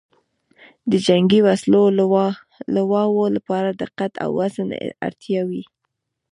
د 0.89 0.91
جنګي 1.07 1.39
وسلو 1.47 1.83
لواو 2.75 3.21
لپاره 3.35 3.69
د 3.79 3.81
قد 3.97 4.11
او 4.23 4.29
وزن 4.39 4.67
اړتیاوې 5.07 5.63